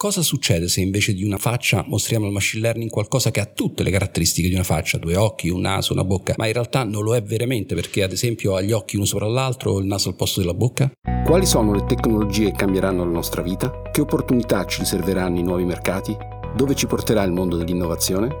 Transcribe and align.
Cosa 0.00 0.22
succede 0.22 0.66
se 0.68 0.80
invece 0.80 1.12
di 1.12 1.24
una 1.24 1.36
faccia 1.36 1.84
mostriamo 1.86 2.24
al 2.24 2.32
machine 2.32 2.62
learning 2.62 2.88
qualcosa 2.88 3.30
che 3.30 3.38
ha 3.38 3.44
tutte 3.44 3.82
le 3.82 3.90
caratteristiche 3.90 4.48
di 4.48 4.54
una 4.54 4.64
faccia, 4.64 4.96
due 4.96 5.14
occhi, 5.14 5.50
un 5.50 5.60
naso, 5.60 5.92
una 5.92 6.04
bocca, 6.04 6.32
ma 6.38 6.46
in 6.46 6.54
realtà 6.54 6.84
non 6.84 7.04
lo 7.04 7.14
è 7.14 7.22
veramente 7.22 7.74
perché 7.74 8.02
ad 8.02 8.10
esempio 8.10 8.56
ha 8.56 8.62
gli 8.62 8.72
occhi 8.72 8.96
uno 8.96 9.04
sopra 9.04 9.26
l'altro 9.26 9.72
o 9.72 9.78
il 9.78 9.84
naso 9.84 10.08
al 10.08 10.14
posto 10.14 10.40
della 10.40 10.54
bocca? 10.54 10.90
Quali 11.22 11.44
sono 11.44 11.74
le 11.74 11.84
tecnologie 11.84 12.46
che 12.46 12.56
cambieranno 12.56 13.04
la 13.04 13.10
nostra 13.10 13.42
vita? 13.42 13.82
Che 13.92 14.00
opportunità 14.00 14.64
ci 14.64 14.78
riserveranno 14.78 15.38
i 15.38 15.42
nuovi 15.42 15.64
mercati? 15.64 16.16
Dove 16.56 16.74
ci 16.74 16.86
porterà 16.86 17.22
il 17.24 17.32
mondo 17.32 17.58
dell'innovazione? 17.58 18.34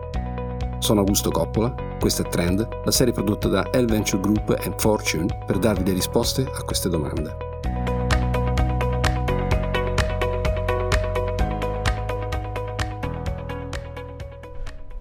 Sono 0.78 1.00
Augusto 1.00 1.30
Coppola, 1.30 1.74
questa 2.00 2.22
è 2.22 2.28
Trend, 2.30 2.66
la 2.86 2.90
serie 2.90 3.12
prodotta 3.12 3.48
da 3.48 3.68
L 3.74 3.84
Venture 3.84 4.22
Group 4.22 4.56
e 4.58 4.72
Fortune 4.78 5.26
per 5.44 5.58
darvi 5.58 5.84
le 5.84 5.92
risposte 5.92 6.40
a 6.40 6.62
queste 6.62 6.88
domande. 6.88 7.49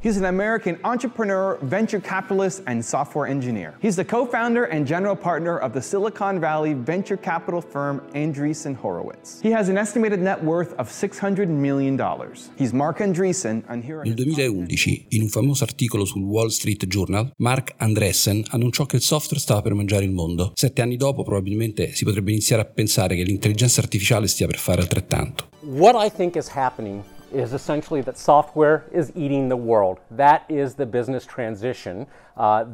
He's 0.02 0.16
an 0.16 0.26
American 0.26 0.80
entrepreneur, 0.86 1.58
venture 1.62 2.00
capitalist, 2.00 2.64
and 2.68 2.84
software 2.84 3.28
engineer. 3.28 3.76
He's 3.82 3.98
the 3.98 4.06
co 4.06 4.26
founder 4.26 4.64
and 4.64 4.88
general 4.88 5.14
partner 5.14 5.58
of 5.58 5.74
the 5.74 5.82
Silicon 5.82 6.40
Valley 6.40 6.74
venture 6.74 7.18
capital 7.18 7.60
firm 7.60 8.00
Andreessen 8.14 8.78
Horowitz. 8.78 9.42
He 9.42 9.52
has 9.52 9.68
an 9.68 9.78
estimated 9.78 10.22
net 10.22 10.42
worth 10.42 10.74
of 10.80 10.88
$600 10.90 11.50
million. 11.50 12.00
He's 12.56 12.72
Mark 12.72 13.00
Andreessen, 13.00 13.62
and 13.68 13.84
here 13.84 14.02
Nel 14.06 14.16
2011, 14.16 15.08
in 15.10 15.24
un 15.24 15.28
famoso 15.28 15.66
articolo 15.66 16.06
sul 16.06 16.24
Wall 16.24 16.48
Street 16.48 16.88
Journal, 16.88 17.34
Mark 17.40 17.74
Andreessen 17.80 18.46
annunciò 18.52 18.86
che 18.86 18.96
il 18.96 19.02
software 19.02 19.42
stava 19.42 19.62
per 19.62 19.74
mangiare 19.74 20.06
il 20.06 20.12
mondo. 20.12 20.54
Sette 20.56 20.82
anni 20.82 20.96
dopo, 20.96 21.24
probabilmente 21.24 21.94
si 21.94 22.06
potrebbe 22.06 22.32
iniziare 22.32 22.62
a 22.62 22.66
pensare 22.66 23.18
che 23.18 23.24
l'intelligenza 23.24 23.82
artificiale 23.82 24.28
stia 24.28 24.48
per 24.48 24.60
fare 24.60 24.80
altrettanto. 24.80 25.50
What 25.60 25.96
I 25.98 26.10
think 26.10 26.38
is 26.38 26.48
happening 26.56 27.04
is 27.32 27.54
essentially 27.54 28.02
that 28.04 28.18
software 28.18 28.84
is 28.92 29.12
eating 29.16 29.50
the 29.50 29.56
world. 29.56 30.00
That 30.12 30.44
is 30.50 30.76
the 30.76 30.86
business 30.86 31.26
transition 31.26 32.08
uh, 32.40 32.66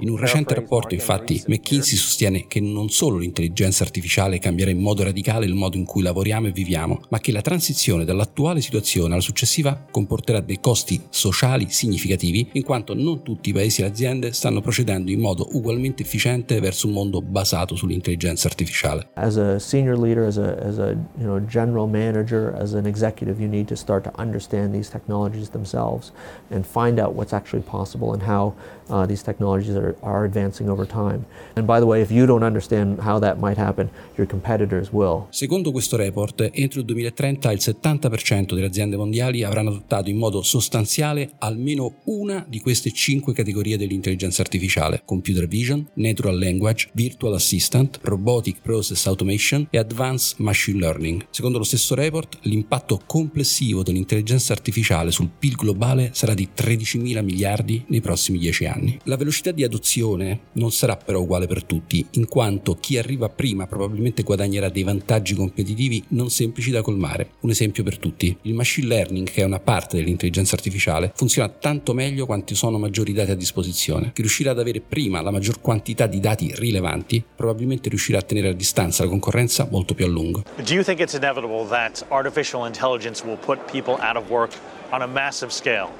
in 0.00 0.08
un 0.08 0.16
recente 0.16 0.54
rapporto, 0.54 0.94
infatti, 0.94 1.42
McKinsey 1.46 1.96
sostiene 1.96 2.46
che 2.46 2.60
non 2.60 2.88
solo 2.88 3.18
l'intelligenza 3.18 3.84
artificiale 3.84 4.38
cambierà 4.38 4.70
in 4.70 4.80
modo 4.80 5.04
radicale 5.04 5.44
il 5.44 5.54
modo 5.54 5.76
in 5.76 5.84
cui 5.84 6.02
lavoriamo 6.02 6.46
e 6.46 6.52
viviamo, 6.52 7.02
ma 7.10 7.18
che 7.18 7.30
la 7.30 7.42
transizione 7.42 8.04
dall'attuale 8.04 8.62
situazione 8.62 9.12
alla 9.12 9.22
successiva 9.22 9.84
comporterà 9.90 10.40
dei 10.40 10.60
costi 10.60 11.00
sociali 11.10 11.68
significativi, 11.68 12.48
in 12.52 12.62
quanto 12.62 12.94
non 12.94 13.22
tutti 13.22 13.50
i 13.50 13.52
paesi 13.52 13.82
e 13.82 13.84
le 13.84 13.90
aziende 13.90 14.32
stanno 14.32 14.62
procedendo 14.62 15.10
in 15.10 15.20
modo 15.20 15.46
ugualmente 15.52 16.02
efficiente 16.02 16.58
verso 16.60 16.86
un 16.86 16.94
mondo 16.94 17.20
basato 17.20 17.76
sull'intelligenza 17.76 18.48
artificiale. 18.48 19.10
As 19.14 19.36
a 19.36 19.58
senior 19.58 19.98
leader, 19.98 20.24
as 20.26 20.38
a, 20.38 20.54
as 20.54 20.78
a 20.78 20.96
you 21.18 21.24
know, 21.24 21.44
general 21.44 21.86
manager, 21.86 22.54
as 22.58 22.72
an 22.72 22.86
executive, 22.86 23.27
you 23.36 23.48
need 23.48 23.68
to 23.68 23.76
start 23.76 24.04
to 24.04 24.12
understand 24.18 24.72
these 24.72 24.88
technologies 24.90 25.50
themselves 25.50 26.12
and 26.50 26.64
find 26.64 26.98
out 26.98 27.14
what's 27.14 27.32
actually 27.32 27.62
possible 27.62 28.12
and 28.12 28.22
how 28.22 28.54
uh, 28.90 29.06
these 29.06 29.22
technologies 29.22 29.76
are, 29.76 29.96
are 30.02 30.24
advancing 30.24 30.68
over 30.68 30.86
time. 30.86 31.26
And 31.56 31.66
by 31.66 31.80
the 31.80 31.86
way, 31.86 32.00
if 32.00 32.10
you 32.10 32.26
don't 32.26 32.42
understand 32.42 33.00
how 33.00 33.18
that 33.20 33.38
might 33.38 33.58
happen, 33.58 33.90
your 34.16 34.26
competitors 34.26 34.90
will. 34.92 35.26
Secondo 35.30 35.70
questo 35.72 35.96
report, 35.96 36.50
entro 36.52 36.80
il 36.80 36.86
2030 36.86 37.52
il 37.52 37.58
70% 37.60 38.54
delle 38.54 38.66
aziende 38.66 38.96
mondiali 38.96 39.42
avranno 39.42 39.70
adottato 39.70 40.08
in 40.08 40.16
modo 40.16 40.42
sostanziale 40.42 41.32
almeno 41.38 41.96
una 42.04 42.44
di 42.48 42.60
queste 42.60 42.90
cinque 42.92 43.32
categorie 43.32 43.76
dell'intelligenza 43.76 44.42
artificiale: 44.42 45.02
computer 45.04 45.46
vision, 45.46 45.86
natural 45.94 46.38
language, 46.38 46.88
virtual 46.92 47.34
assistant, 47.34 47.98
robotic 48.02 48.60
process 48.62 49.06
automation 49.06 49.66
e 49.70 49.78
advanced 49.78 50.38
machine 50.38 50.78
learning. 50.78 51.26
Secondo 51.30 51.58
lo 51.58 51.64
stesso 51.64 51.94
report, 51.94 52.38
l'impatto 52.42 53.00
complessivo 53.18 53.82
dell'intelligenza 53.82 54.52
artificiale 54.52 55.10
sul 55.10 55.28
PIL 55.36 55.56
globale 55.56 56.10
sarà 56.12 56.34
di 56.34 56.50
13 56.54 56.98
mila 56.98 57.20
miliardi 57.20 57.84
nei 57.88 58.00
prossimi 58.00 58.38
10 58.38 58.66
anni. 58.66 58.96
La 59.04 59.16
velocità 59.16 59.50
di 59.50 59.64
adozione 59.64 60.42
non 60.52 60.70
sarà 60.70 60.94
però 60.96 61.20
uguale 61.20 61.48
per 61.48 61.64
tutti, 61.64 62.06
in 62.12 62.28
quanto 62.28 62.76
chi 62.78 62.96
arriva 62.96 63.28
prima 63.28 63.66
probabilmente 63.66 64.22
guadagnerà 64.22 64.68
dei 64.68 64.84
vantaggi 64.84 65.34
competitivi 65.34 66.04
non 66.10 66.30
semplici 66.30 66.70
da 66.70 66.80
colmare. 66.80 67.30
Un 67.40 67.50
esempio 67.50 67.82
per 67.82 67.98
tutti, 67.98 68.36
il 68.42 68.54
machine 68.54 68.86
learning, 68.86 69.28
che 69.28 69.42
è 69.42 69.44
una 69.44 69.58
parte 69.58 69.96
dell'intelligenza 69.96 70.54
artificiale, 70.54 71.10
funziona 71.16 71.48
tanto 71.48 71.94
meglio 71.94 72.24
quanti 72.24 72.54
sono 72.54 72.78
maggiori 72.78 73.12
dati 73.12 73.32
a 73.32 73.34
disposizione. 73.34 74.12
Chi 74.14 74.20
riuscirà 74.20 74.52
ad 74.52 74.60
avere 74.60 74.80
prima 74.80 75.20
la 75.22 75.32
maggior 75.32 75.60
quantità 75.60 76.06
di 76.06 76.20
dati 76.20 76.52
rilevanti, 76.54 77.24
probabilmente 77.34 77.88
riuscirà 77.88 78.18
a 78.18 78.22
tenere 78.22 78.50
a 78.50 78.52
distanza 78.52 79.02
la 79.02 79.10
concorrenza 79.10 79.66
molto 79.68 79.94
più 79.94 80.04
a 80.04 80.08
lungo. 80.08 80.44
Do 80.64 80.72
you 80.72 80.84
think 80.84 81.00
it's 81.00 81.14
inevitable 81.14 81.66
that 81.68 82.04
artificial 82.10 82.64
intelligence 82.64 83.06
will 83.24 83.36
put 83.36 83.66
people 83.68 83.96
out 84.00 84.16
of 84.16 84.30
work 84.30 84.50
on 84.92 85.02
a 85.02 85.08
massive 85.08 85.52
scale? 85.52 85.92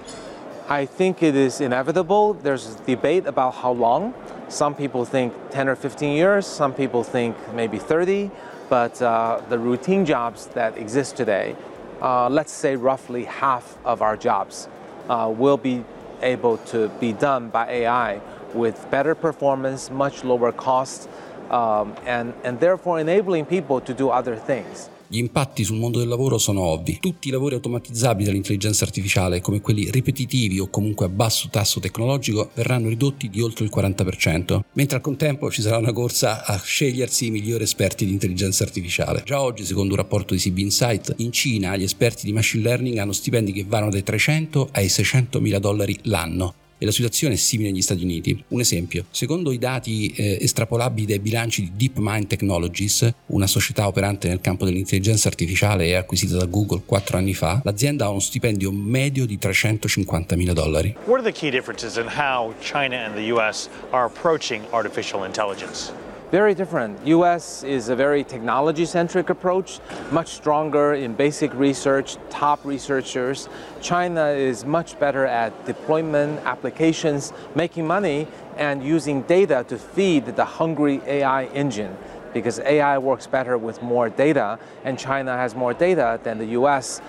I 0.69 0.85
think 0.85 1.23
it 1.23 1.35
is 1.35 1.61
inevitable. 1.63 2.35
There's 2.35 2.75
debate 2.87 3.27
about 3.27 3.55
how 3.55 3.73
long. 3.73 4.13
Some 4.49 4.75
people 4.75 5.05
think 5.07 5.33
10 5.51 5.69
or 5.69 5.77
15 5.77 6.15
years, 6.15 6.47
some 6.47 6.75
people 6.75 7.03
think 7.03 7.37
maybe 7.55 7.79
30, 7.79 8.31
but 8.69 9.01
uh, 9.01 9.41
the 9.49 9.59
routine 9.59 10.05
jobs 10.05 10.47
that 10.49 10.77
exist 10.77 11.17
today, 11.17 11.57
uh, 12.03 12.29
let's 12.29 12.53
say 12.53 12.77
roughly 12.77 13.25
half 13.25 13.79
of 13.85 14.03
our 14.03 14.17
jobs, 14.17 14.69
uh, 15.09 15.33
will 15.35 15.57
be 15.57 15.85
able 16.21 16.59
to 16.59 16.89
be 17.01 17.13
done 17.13 17.49
by 17.49 17.67
AI 17.69 18.21
with 18.53 18.91
better 18.91 19.15
performance, 19.15 19.91
much 19.91 20.25
lower 20.25 20.53
cost, 20.53 21.09
um, 21.51 21.95
and, 22.05 22.35
and 22.45 22.61
therefore 22.61 23.01
enabling 23.01 23.47
people 23.47 23.81
to 23.81 23.95
do 23.95 24.11
other 24.11 24.37
things. 24.37 24.91
Gli 25.11 25.17
impatti 25.17 25.65
sul 25.65 25.79
mondo 25.79 26.01
del 26.01 26.07
lavoro 26.07 26.37
sono 26.37 26.61
ovvi. 26.61 26.99
Tutti 27.01 27.29
i 27.29 27.31
lavori 27.31 27.55
automatizzabili 27.55 28.27
dall'intelligenza 28.27 28.85
artificiale, 28.85 29.41
come 29.41 29.63
quelli 29.63 29.91
ripetitivi 29.91 30.59
o 30.59 30.69
comunque 30.69 31.07
a 31.07 31.09
basso 31.09 31.49
tasso 31.51 31.81
tecnologico, 31.81 32.51
verranno 32.53 32.91
ridotti 32.91 33.31
di 33.31 33.41
oltre 33.41 33.65
il 33.65 33.71
40%, 33.75 34.61
mentre 34.75 34.97
al 34.97 35.03
contempo 35.03 35.51
ci 35.51 35.63
sarà 35.63 35.79
una 35.79 35.95
corsa 35.95 36.45
a 36.45 36.59
scegliersi 36.59 37.27
i 37.27 37.31
migliori 37.31 37.63
esperti 37.63 38.05
di 38.05 38.13
intelligenza 38.13 38.65
artificiale. 38.65 39.23
Già 39.25 39.41
oggi, 39.41 39.65
secondo 39.65 39.95
un 39.95 40.01
rapporto 40.01 40.35
di 40.35 40.41
CB 40.41 40.59
Insight, 40.59 41.15
in 41.17 41.33
Cina 41.33 41.75
gli 41.75 41.85
esperti 41.85 42.27
di 42.27 42.35
machine 42.35 42.65
learning 42.65 42.99
hanno 42.99 43.13
stipendi 43.13 43.53
che 43.53 43.65
vanno 43.67 43.89
dai 43.89 44.03
300 44.03 44.69
ai 44.73 44.91
600 44.91 45.41
mila 45.41 45.59
dollari 45.59 45.99
l'anno 46.03 46.55
e 46.79 46.85
la 46.85 46.93
situazione 46.93 47.35
è 47.35 47.37
simile 47.37 47.71
negli 47.71 47.83
Stati 47.83 48.03
Uniti. 48.03 48.43
Un 48.49 48.61
esempio, 48.61 49.05
secondo 49.11 49.53
i 49.53 49.59
dati 49.59 50.13
eh, 50.17 50.39
estrapolabili 50.41 51.07
dai 51.07 51.19
bilanci 51.19 51.63
di 51.63 51.73
DeepMind 51.77 52.27
Technologies, 52.27 53.13
una 53.27 53.47
società 53.47 53.87
operante 53.87 54.29
nel 54.29 54.41
campo 54.41 54.65
dell'intelligenza 54.65 55.29
artificiale 55.29 55.87
e 55.87 55.95
acquisita 55.95 56.37
da 56.37 56.47
Google 56.47 56.83
quattro 56.85 57.17
anni 57.17 57.35
fa, 57.35 57.61
l'azienda 57.65 58.07
ha 58.07 58.11
uno 58.11 58.21
stipendio 58.21 58.71
medio 58.73 59.27
di 59.27 59.39
350 59.39 60.37
mila 60.37 60.53
dollari. 60.53 60.95
What 61.05 61.21
are 61.21 61.33
the 61.33 61.39
key 61.39 61.51
differences 61.51 61.97
in 61.97 62.07
how 62.07 62.55
China 62.61 63.05
and 63.05 63.15
the 63.15 63.33
US 63.33 63.69
are 63.91 64.05
approaching 64.05 64.65
artificial 64.71 65.25
intelligence? 65.25 65.93
Very 66.31 66.55
different. 66.55 67.07
US 67.07 67.63
is 67.63 67.89
a 67.89 67.97
very 67.97 68.23
technology-centric 68.23 69.31
approach, 69.31 69.81
much 70.11 70.29
stronger 70.29 70.93
in 70.93 71.15
basic 71.15 71.55
research, 71.55 72.19
top 72.29 72.63
researchers. 72.67 73.49
China 73.81 74.27
is 74.27 74.67
much 74.67 75.01
better 75.01 75.25
at 75.25 75.65
deployment, 75.65 76.39
applications, 76.45 77.33
making 77.55 77.87
money, 77.87 78.27
and 78.59 78.85
using 78.85 79.23
data 79.23 79.65
to 79.69 79.79
feed 79.79 80.27
the 80.37 80.45
hungry 80.45 81.01
AI 81.07 81.47
engine. 81.47 81.97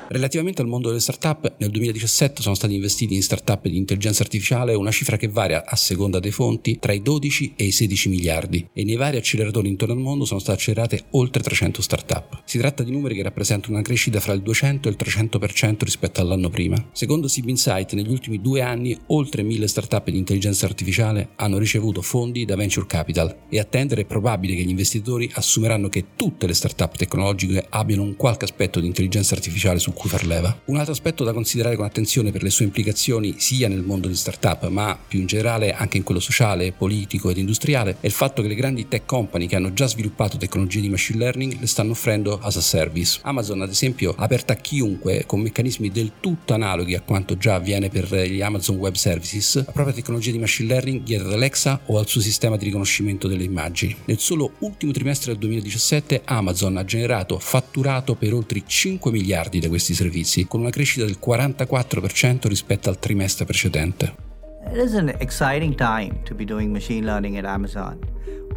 Relativamente 0.08 0.62
al 0.62 0.68
mondo 0.68 0.88
delle 0.88 1.00
startup, 1.00 1.56
nel 1.58 1.70
2017 1.70 2.42
sono 2.42 2.56
stati 2.56 2.74
investiti 2.76 3.14
in 3.16 3.22
startup 3.22 3.68
di 3.68 3.78
intelligenza 3.78 4.24
artificiale 4.24 4.74
una 4.74 4.92
cifra 4.92 5.18
che 5.18 5.28
varia 5.28 5.66
a 5.66 5.76
seconda 5.76 6.20
dei 6.20 6.32
fonti 6.32 6.80
tra 6.80 6.94
i 6.94 7.02
12 7.02 7.54
e 7.56 7.66
i 7.66 7.72
16 7.72 8.10
miliardi 8.10 8.68
e 8.74 8.84
nei 8.84 8.96
vari 8.96 9.18
acceleratori 9.18 9.68
intorno 9.68 9.94
al 9.94 10.00
mondo 10.00 10.26
sono 10.26 10.40
state 10.40 10.58
accelerate 10.58 11.04
oltre 11.12 11.44
300 11.44 11.82
startup. 11.82 12.42
Si 12.46 12.58
tratta 12.58 12.84
di 12.84 12.92
numeri 12.92 13.16
che 13.16 13.24
rappresentano 13.24 13.74
una 13.74 13.84
crescita 13.84 14.20
fra 14.20 14.34
il 14.34 14.42
200 14.42 14.88
e 14.88 14.92
il 14.92 14.98
300% 15.00 15.78
rispetto 15.84 16.22
all'anno 16.22 16.50
prima. 16.50 16.78
Secondo 16.92 17.28
SIB 17.28 17.50
Insight, 17.50 17.94
negli 17.94 18.12
ultimi 18.12 18.42
due 18.42 18.62
anni 18.62 18.98
oltre 19.08 19.44
1000 19.44 19.68
startup 19.68 20.10
di 20.10 20.18
intelligenza 20.18 20.66
artificiale 20.66 21.30
hanno 21.36 21.58
ricevuto 21.58 22.02
fondi 22.02 22.46
da 22.46 22.56
venture 22.56 22.86
capital 22.88 23.36
e 23.50 23.60
attendere 23.60 24.02
è 24.02 24.06
probabile 24.06 24.56
che 24.56 24.62
gli 24.64 24.70
investitori 24.70 25.08
investitori 25.10 25.32
assumeranno 25.34 25.90
che 25.90 26.06
tutte 26.16 26.46
le 26.46 26.54
start-up 26.54 26.96
tecnologiche 26.96 27.66
abbiano 27.70 28.04
un 28.04 28.16
qualche 28.16 28.46
aspetto 28.46 28.80
di 28.80 28.88
intelligenza 28.88 29.34
artificiale 29.34 29.80
su 29.80 29.92
cui 29.94 30.10
far 30.10 30.26
leva. 30.26 30.62
Un 30.66 30.78
altro 30.78 30.94
aspetto 30.94 31.24
da 31.24 31.34
considerare 31.34 31.76
con 31.76 31.86
attenzione 31.86 32.32
per 32.32 32.44
le 32.44 32.50
sue 32.50 32.66
implicazioni 32.66 33.36
sia 33.38 33.68
nel 33.68 33.82
mondo 33.82 34.08
di 34.08 34.16
start-up, 34.16 34.68
ma 34.70 34.98
più 35.08 35.20
in 35.20 35.26
generale 35.26 35.74
anche 35.74 35.98
in 35.98 36.04
quello 36.04 36.20
sociale, 36.20 36.72
politico 36.72 37.30
ed 37.30 37.38
industriale, 37.38 37.98
è 38.00 38.06
il 38.06 38.12
fatto 38.12 38.42
che 38.42 38.48
le 38.48 38.56
grandi 38.56 38.88
tech 38.88 39.06
company 39.06 39.48
che 39.48 39.56
hanno 39.56 39.74
già 39.74 39.88
sviluppato 39.88 40.38
tecnologie 40.38 40.82
di 40.82 40.90
machine 40.90 41.20
learning 41.20 41.60
le 41.60 41.68
stanno 41.68 41.92
offrendo 41.92 42.40
as 42.42 42.58
a 42.58 42.62
service. 42.62 43.20
Amazon, 43.24 43.62
ad 43.62 43.70
esempio, 43.70 44.14
ha 44.18 44.24
aperto 44.24 44.52
a 44.52 44.56
chiunque 44.56 45.24
con 45.26 45.42
meccanismi 45.42 45.90
del 45.90 46.12
tutto 46.20 46.54
analoghi 46.54 46.96
a 46.96 47.02
quanto 47.02 47.38
già 47.38 47.56
avviene 47.56 47.90
per 47.90 48.14
gli 48.14 48.42
Amazon 48.42 48.78
Web 48.78 48.96
Services, 48.96 49.66
la 49.66 49.72
propria 49.72 49.94
tecnologia 49.94 50.32
di 50.32 50.40
machine 50.40 50.70
learning 50.70 51.02
dietro 51.02 51.28
ad 51.28 51.34
Alexa 51.34 51.82
o 51.86 51.98
al 51.98 52.08
suo 52.08 52.22
sistema 52.22 52.58
di 52.58 52.66
riconoscimento 52.66 53.28
delle 53.28 53.44
immagini. 53.44 53.96
Nel 54.06 54.20
solo 54.20 54.54
ultimo 54.60 54.92
trimestre 55.00 55.32
del 55.32 55.40
2017 55.40 56.24
Amazon 56.26 56.76
ha 56.76 56.84
generato 56.84 57.40
fatturato 57.40 58.16
per 58.16 58.34
oltre 58.34 58.64
5 58.66 59.12
miliardi 59.12 59.60
da 59.60 59.70
questi 59.70 59.94
servizi, 59.94 60.46
con 60.46 60.60
una 60.60 60.72
crescita 60.72 61.06
del 61.06 61.18
44% 61.26 62.48
rispetto 62.48 62.90
al 62.90 63.00
trimestre 63.00 63.46
precedente. 63.46 64.14
It 64.70 64.76
is 64.76 64.94
an 64.96 65.08
exciting 65.20 65.74
time 65.76 66.22
to 66.26 66.36
be 66.36 66.44
doing 66.44 66.72
machine 66.72 67.06
learning 67.06 67.38
at 67.38 67.46
Amazon. 67.46 67.98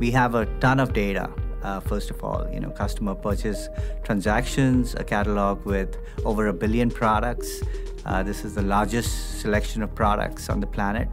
We 0.01 0.13
have 0.15 0.37
a 0.37 0.45
ton 0.59 0.81
of 0.81 0.91
data. 0.91 1.33
Uh, 1.63 1.79
first 1.79 2.11
of 2.11 2.21
all, 2.25 2.53
you 2.53 2.59
know, 2.59 2.73
customer 2.73 3.15
purchase 3.15 3.69
transactions, 4.03 4.97
a 4.97 5.05
catalog 5.05 5.65
with 5.65 5.97
over 6.25 6.49
a 6.49 6.53
billion 6.53 6.91
products. 6.91 7.63
Uh, 8.05 8.25
this 8.25 8.45
is 8.45 8.55
the 8.55 8.63
largest 8.63 9.41
selection 9.41 9.81
of 9.81 9.95
products 9.95 10.49
on 10.51 10.59
the 10.59 10.67
planet. 10.67 11.09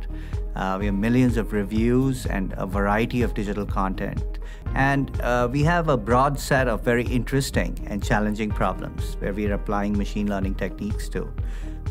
Uh, 0.55 0.77
we 0.79 0.87
have 0.87 0.95
millions 0.95 1.37
of 1.37 1.53
reviews 1.53 2.25
and 2.25 2.53
a 2.57 2.65
variety 2.65 3.21
of 3.21 3.35
digital 3.35 3.65
content. 3.65 4.39
And 4.75 5.19
uh, 5.21 5.47
we 5.51 5.63
have 5.63 5.89
a 5.89 5.97
broad 5.97 6.39
set 6.39 6.67
of 6.67 6.83
very 6.83 7.05
interesting 7.05 7.77
and 7.87 8.03
challenging 8.03 8.49
problems 8.49 9.15
where 9.19 9.33
we 9.33 9.47
are 9.47 9.53
applying 9.53 9.97
machine 9.97 10.29
learning 10.29 10.55
techniques 10.55 11.09
to. 11.09 11.31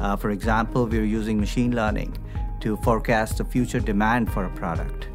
Uh, 0.01 0.17
for 0.17 0.31
example, 0.31 0.87
we're 0.87 1.05
using 1.05 1.39
machine 1.39 1.75
learning 1.75 2.17
to 2.61 2.77
forecast 2.79 3.39
the 3.39 3.45
future 3.45 3.81
demand 3.81 4.33
for 4.33 4.45
a 4.45 4.51
product, 4.51 5.09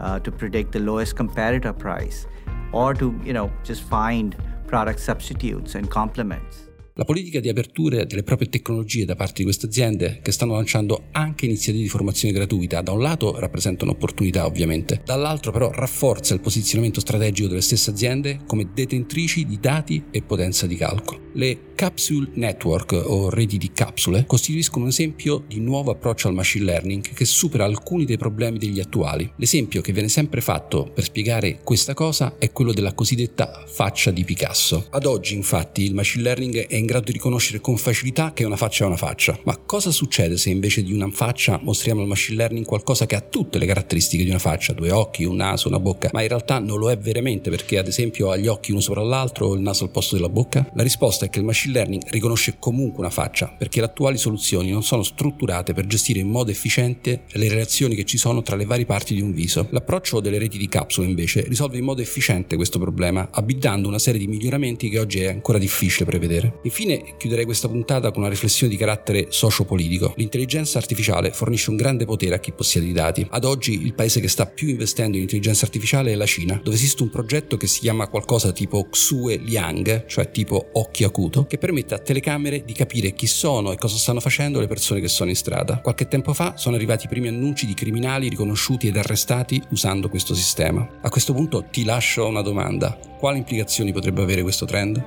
uh, 0.00 0.18
to 0.20 0.30
predict 0.30 0.72
the 0.72 0.80
lowest 0.80 1.16
competitor 1.16 1.72
price, 1.72 2.26
or 2.72 2.94
to, 2.94 3.18
you 3.24 3.32
know, 3.32 3.52
just 3.62 3.82
find 3.82 4.36
product 4.66 5.00
substitutes 5.00 5.74
and 5.76 5.90
complements. 5.90 6.68
La 6.96 7.04
politica 7.04 7.40
di 7.40 7.48
aperture 7.48 8.06
delle 8.06 8.22
proprie 8.22 8.48
tecnologie 8.48 9.04
da 9.04 9.16
parte 9.16 9.38
di 9.38 9.42
queste 9.42 9.66
aziende, 9.66 10.20
che 10.22 10.30
stanno 10.30 10.52
lanciando 10.52 11.06
anche 11.10 11.44
iniziative 11.44 11.82
di 11.82 11.90
formazione 11.90 12.32
gratuita, 12.32 12.82
da 12.82 12.92
un 12.92 13.00
lato 13.00 13.36
rappresenta 13.36 13.82
un'opportunità 13.82 14.46
ovviamente, 14.46 15.02
dall'altro 15.04 15.50
però 15.50 15.72
rafforza 15.72 16.34
il 16.34 16.40
posizionamento 16.40 17.00
strategico 17.00 17.48
delle 17.48 17.62
stesse 17.62 17.90
aziende 17.90 18.42
come 18.46 18.70
detentrici 18.72 19.44
di 19.44 19.58
dati 19.58 20.04
e 20.12 20.22
potenza 20.22 20.68
di 20.68 20.76
calcolo. 20.76 21.23
Le 21.36 21.72
Capsule 21.74 22.30
Network 22.34 22.92
o 22.92 23.28
reti 23.28 23.58
di 23.58 23.72
capsule 23.72 24.24
costituiscono 24.24 24.84
un 24.84 24.90
esempio 24.90 25.42
di 25.48 25.58
nuovo 25.58 25.90
approccio 25.90 26.28
al 26.28 26.34
machine 26.34 26.64
learning 26.64 27.12
che 27.12 27.24
supera 27.24 27.64
alcuni 27.64 28.04
dei 28.04 28.16
problemi 28.16 28.58
degli 28.58 28.78
attuali. 28.78 29.28
L'esempio 29.36 29.80
che 29.80 29.92
viene 29.92 30.08
sempre 30.08 30.40
fatto 30.40 30.88
per 30.94 31.02
spiegare 31.02 31.58
questa 31.64 31.92
cosa 31.92 32.36
è 32.38 32.52
quello 32.52 32.72
della 32.72 32.94
cosiddetta 32.94 33.64
faccia 33.66 34.12
di 34.12 34.22
Picasso. 34.22 34.86
Ad 34.90 35.04
oggi 35.04 35.34
infatti 35.34 35.82
il 35.82 35.94
machine 35.94 36.22
learning 36.22 36.66
è 36.68 36.76
in 36.76 36.86
grado 36.86 37.06
di 37.06 37.12
riconoscere 37.12 37.60
con 37.60 37.76
facilità 37.76 38.32
che 38.32 38.44
una 38.44 38.56
faccia 38.56 38.84
è 38.84 38.86
una 38.86 38.96
faccia. 38.96 39.36
Ma 39.42 39.56
cosa 39.56 39.90
succede 39.90 40.36
se 40.36 40.50
invece 40.50 40.84
di 40.84 40.92
una 40.92 41.10
faccia 41.10 41.58
mostriamo 41.60 42.02
al 42.02 42.06
machine 42.06 42.36
learning 42.36 42.64
qualcosa 42.64 43.06
che 43.06 43.16
ha 43.16 43.20
tutte 43.20 43.58
le 43.58 43.66
caratteristiche 43.66 44.22
di 44.22 44.30
una 44.30 44.38
faccia, 44.38 44.72
due 44.72 44.92
occhi, 44.92 45.24
un 45.24 45.36
naso, 45.36 45.66
una 45.66 45.80
bocca, 45.80 46.10
ma 46.12 46.22
in 46.22 46.28
realtà 46.28 46.60
non 46.60 46.78
lo 46.78 46.90
è 46.92 46.96
veramente 46.96 47.50
perché 47.50 47.78
ad 47.78 47.88
esempio 47.88 48.30
ha 48.30 48.36
gli 48.36 48.46
occhi 48.46 48.70
uno 48.70 48.80
sopra 48.80 49.02
l'altro 49.02 49.48
o 49.48 49.54
il 49.54 49.60
naso 49.60 49.82
al 49.82 49.90
posto 49.90 50.14
della 50.14 50.28
bocca? 50.28 50.70
La 50.74 50.82
risposta 50.84 51.23
è 51.24 51.30
che 51.30 51.38
il 51.38 51.44
machine 51.44 51.72
learning 51.74 52.02
riconosce 52.10 52.56
comunque 52.58 53.00
una 53.00 53.10
faccia 53.10 53.54
perché 53.56 53.80
le 53.80 53.86
attuali 53.86 54.18
soluzioni 54.18 54.70
non 54.70 54.82
sono 54.82 55.02
strutturate 55.02 55.72
per 55.72 55.86
gestire 55.86 56.20
in 56.20 56.28
modo 56.28 56.50
efficiente 56.50 57.22
le 57.32 57.48
relazioni 57.48 57.94
che 57.94 58.04
ci 58.04 58.18
sono 58.18 58.42
tra 58.42 58.56
le 58.56 58.64
varie 58.64 58.84
parti 58.84 59.14
di 59.14 59.20
un 59.20 59.32
viso. 59.32 59.66
L'approccio 59.70 60.20
delle 60.20 60.38
reti 60.38 60.58
di 60.58 60.68
capsule 60.68 61.06
invece 61.06 61.44
risolve 61.46 61.78
in 61.78 61.84
modo 61.84 62.00
efficiente 62.00 62.56
questo 62.56 62.78
problema, 62.78 63.28
abilitando 63.30 63.88
una 63.88 63.98
serie 63.98 64.20
di 64.20 64.26
miglioramenti 64.26 64.88
che 64.88 64.98
oggi 64.98 65.20
è 65.20 65.28
ancora 65.28 65.58
difficile 65.58 66.04
prevedere. 66.04 66.60
Infine 66.62 67.14
chiuderei 67.18 67.44
questa 67.44 67.68
puntata 67.68 68.10
con 68.10 68.22
una 68.22 68.30
riflessione 68.30 68.72
di 68.72 68.78
carattere 68.78 69.26
sociopolitico. 69.30 70.14
L'intelligenza 70.16 70.78
artificiale 70.78 71.32
fornisce 71.32 71.70
un 71.70 71.76
grande 71.76 72.04
potere 72.04 72.34
a 72.34 72.38
chi 72.38 72.52
possiede 72.52 72.86
i 72.86 72.92
dati. 72.92 73.26
Ad 73.30 73.44
oggi 73.44 73.82
il 73.82 73.94
paese 73.94 74.20
che 74.20 74.28
sta 74.28 74.46
più 74.46 74.68
investendo 74.68 75.16
in 75.16 75.22
intelligenza 75.22 75.64
artificiale 75.64 76.12
è 76.12 76.14
la 76.14 76.26
Cina, 76.26 76.60
dove 76.62 76.76
esiste 76.76 77.02
un 77.02 77.10
progetto 77.10 77.56
che 77.56 77.66
si 77.66 77.80
chiama 77.80 78.08
qualcosa 78.08 78.52
tipo 78.52 78.86
Xue 78.88 79.36
Liang, 79.36 80.06
cioè 80.06 80.30
tipo 80.30 80.70
occhio 80.72 81.06
acuto, 81.14 81.46
che 81.46 81.58
permette 81.58 81.94
a 81.94 81.98
telecamere 81.98 82.64
di 82.64 82.72
capire 82.72 83.12
chi 83.12 83.28
sono 83.28 83.70
e 83.70 83.76
cosa 83.76 83.96
stanno 83.96 84.18
facendo 84.18 84.58
le 84.58 84.66
persone 84.66 85.00
che 85.00 85.08
sono 85.08 85.30
in 85.30 85.36
strada. 85.36 85.78
Qualche 85.78 86.08
tempo 86.08 86.34
fa 86.34 86.56
sono 86.56 86.74
arrivati 86.74 87.04
i 87.04 87.08
primi 87.08 87.28
annunci 87.28 87.66
di 87.66 87.74
criminali 87.74 88.28
riconosciuti 88.28 88.88
ed 88.88 88.96
arrestati 88.96 89.62
usando 89.70 90.08
questo 90.08 90.34
sistema. 90.34 90.86
A 91.00 91.08
questo 91.08 91.32
punto 91.32 91.64
ti 91.70 91.84
lascio 91.84 92.26
una 92.26 92.42
domanda. 92.42 92.98
Quali 93.18 93.38
implicazioni 93.38 93.92
potrebbe 93.92 94.22
avere 94.22 94.42
questo 94.42 94.64
trend? 94.64 95.02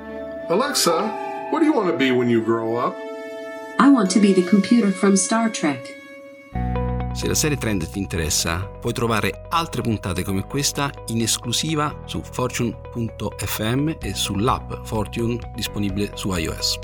Alexa, 0.47 1.25
What 1.49 1.59
do 1.59 1.65
you 1.65 1.73
want 1.73 1.89
to 1.89 1.95
be 1.95 2.11
when 2.11 2.29
you 2.29 2.43
grow 2.43 2.75
up? 2.75 2.93
I 3.79 3.89
want 3.89 4.11
to 4.11 4.19
be 4.19 4.33
the 4.33 4.43
computer 4.43 4.91
from 4.91 5.15
Star 5.15 5.49
Trek. 5.49 5.96
Se 7.17 7.25
la 7.25 7.33
serie 7.33 7.57
Trend 7.57 7.89
ti 7.89 7.97
interessa, 7.97 8.59
puoi 8.79 8.93
trovare 8.93 9.47
altre 9.49 9.81
puntate 9.81 10.21
come 10.21 10.45
questa 10.45 10.91
in 11.07 11.23
esclusiva 11.23 12.03
su 12.05 12.21
fortune.fm 12.21 13.95
e 13.99 14.13
sull'app 14.13 14.83
Fortune 14.83 15.51
disponibile 15.55 16.11
su 16.13 16.31
iOS. 16.31 16.77